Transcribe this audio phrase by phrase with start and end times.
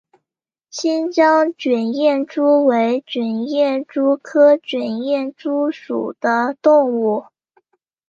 [0.71, 7.25] 新疆卷叶蛛为卷叶蛛科卷叶蛛属的动物。